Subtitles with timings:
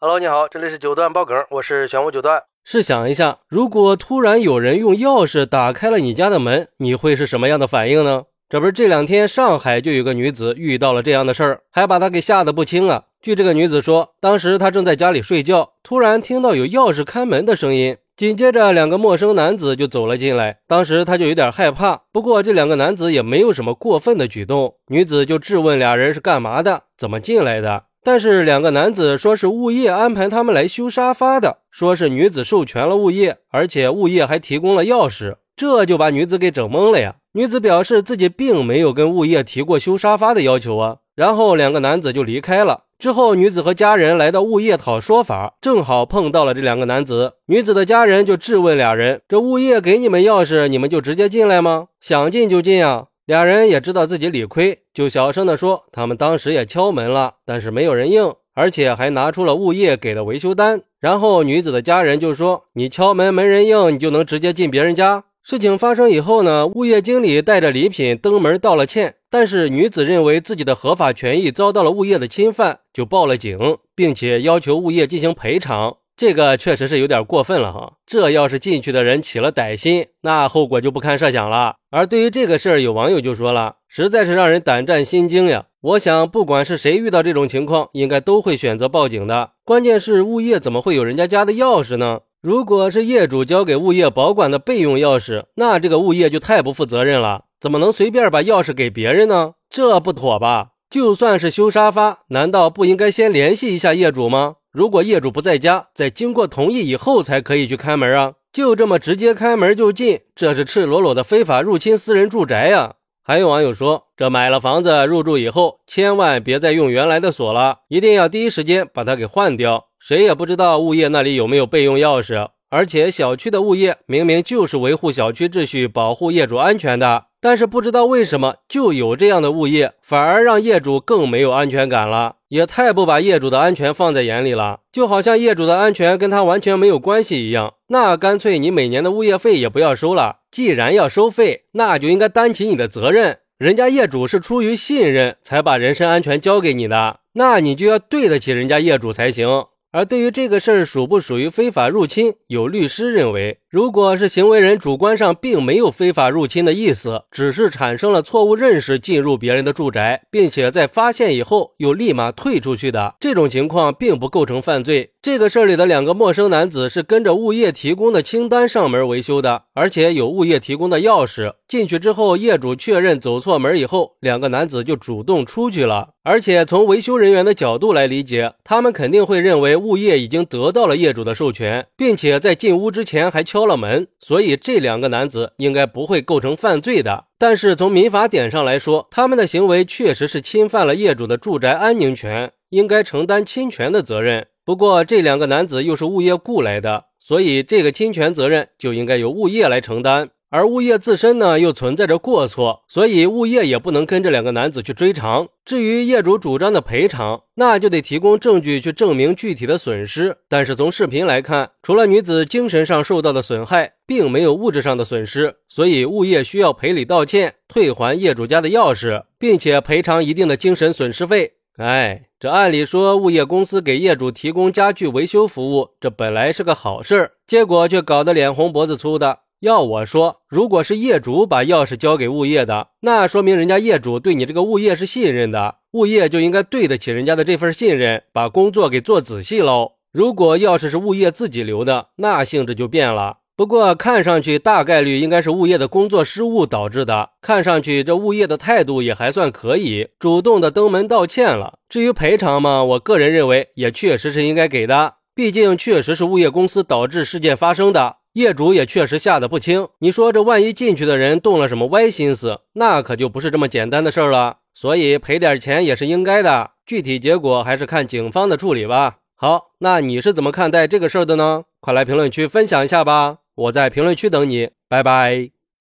[0.00, 2.44] Hello，你好，这里是九段爆梗，我是玄武九段。
[2.62, 8.22] 试想一下，如果突然有人用钥匙打开了你家的门，你会是什么样的反应呢？
[8.48, 13.06] 这不是这两天上海就有个女子遇到了这样的事儿，还把她给吓得不轻啊。
[13.20, 20.60] 据这个女子说，当时她正在家里睡觉，突然听到有钥匙开门的声音，紧接着两个陌生男子就走了进来。
[20.68, 27.86] 当时她就有点害怕，不过这两个男子也没有什么过分的举动，女子就质问俩人是干嘛的，怎么进来的。
[28.10, 37.16] 但是两个男子说是物业安排他们来修沙发的，说是女子授权了物业，而且物业还提供了钥匙，这就把女子给整懵了呀。
[37.32, 40.96] 女子表示自己并没有跟物业提过修沙发的要求啊。
[41.14, 42.84] 然后两个男子就离开了。
[42.98, 47.34] 之后女子和家人来到物业讨说法，正好碰到了这两个男子。
[47.48, 51.88] 女子的家人就质问俩人：“这物业给你们钥匙，你们就直接进来吗？
[52.00, 73.58] 想进就进啊？”俩人也知道自己理亏，就小声的说：“他们当时也敲门了，但是没有人应，而且还拿出了物业给的维修单。”然后女子的家人就说：“你敲门没人应，你就能直接进别人家？”事情发生以后呢，物业经理带着礼品登门道了歉，但是女子认为自己的合法权益遭到了物业的侵犯，就报了警，
[73.94, 75.98] 并且要求物业进行赔偿。
[76.18, 81.76] 这个确实是有点过分了哈，这要是进去的人起了歹心，那后果就不堪设想了。
[81.92, 85.66] 而对于这个事儿，有网友就说了，实在是让人胆战心惊呀。
[85.80, 89.52] 我想，不管是谁遇到这种情况，应该都会选择报警的。
[89.64, 92.22] 关键是物业怎么会有人家家的钥匙呢？
[92.42, 99.52] 如果是业主交给物业保管的备用钥匙，那这个物业就太不负责任了，怎么能随便把钥匙给别人呢？
[99.70, 100.70] 这不妥吧？
[100.90, 104.54] 就算是修沙发，难道不应该先联系一下业主吗？
[104.72, 108.32] 如果业主不在家，在经过同意以后才可以去开门啊！
[108.50, 112.94] 就这么直接开门就进，这是赤裸裸的非法入侵私人住宅呀！
[113.22, 119.88] 还有网友说，这买了房子入住以后，千万别再用原来的锁了，一定要第一时间把它给换掉。
[119.98, 127.24] 谁也不知道物业那里有没有备用钥匙，而且小区的物业明明就是维护小区秩序、保护业主安全的。
[127.40, 137.74] 但是不知道为什么就有这样的物业，反而让业主更没有安全感了，也太不把业主的安全放在眼里了，就好像业主的安全跟他完全没有关系一样。
[137.90, 143.38] 那干脆你每年的物业费也不要收了，既然要收费，那就应该担起你的责任。
[143.56, 149.66] 人家业主是出于信任才把人身安全交给你的，那你就要对得起人家业主才行。
[149.98, 165.10] 而对于这个事儿属不属于非法入侵，有律师认为，如果是行为人主观上并没有非法入侵的意思，只是产生了错误认识进入别人的住宅，并且在发现以后又立马退出去的这种情况，并不构成犯罪。
[165.20, 171.52] 这个事儿里的两个陌生男子是跟着物业提供的清单上门维修的，而且有物业提供的钥匙。
[171.66, 176.14] 进去之后，业主确认走错门以后，两个男子就主动出去了。
[176.22, 187.24] 而且从维修人员的角度来理解，他们肯定会认为物业已经得到了业主的授权，并且在进屋之前还敲敲了门，所以这两个男子应该不会构成犯罪的。
[187.36, 194.46] 但是从民法典上来说，他们的行为确实是侵犯了业主的住宅安宁权，应该承担侵权的责任。
[194.64, 200.30] 不过这两个男子又是物业雇来的，所以这个侵权责任就应该由物业来承担。
[200.50, 205.48] 而物业自身呢，又存在着过错，所以物业也不能跟这两个男子去追偿。
[205.62, 210.38] 至于业主主张的赔偿，那就得提供证据去证明具体的损失。
[210.48, 221.52] 但是从视频来看，除了女子精神上受到的损害，并没有物质上的损失，所以物业需要赔礼道歉，退还业主家的钥匙，并且赔偿一定的精神损失费。
[221.76, 229.40] 哎，这按理说物业公司给业主提供家具维修服务，这本来是个好事儿，结果却搞得脸红脖子粗的。
[229.60, 239.94] 要我说，如果是业主把钥匙交给物业的，那说明人家业主对你这个物业是信任的，物业就应该对得起人家的这份信任，把工作给做仔细喽。
[240.12, 243.38] 如果钥匙是物业自己留的，那性质就变了。
[243.56, 247.30] 不过看上去大概率应该是物业的工作失误导致的。
[247.42, 251.80] 看上去这物业的态度也还算可以，主动的登门道歉了。
[251.88, 258.17] 至于赔偿嘛，我个人认为也确实是应该给的，毕竟确实是物业公司导致事件发生的。
[258.38, 264.58] 业主也确实吓得不轻，你说这万一进去的人动了什么歪心思，那可就不是这么简单的事儿了。
[264.72, 269.16] 所以赔点钱也是应该的，具体结果还是看警方的处理吧。
[269.34, 271.64] 好，那你是怎么看待这个事儿的呢？
[271.80, 275.57] 快来评论区分享一下吧，我在评论区等你，拜拜。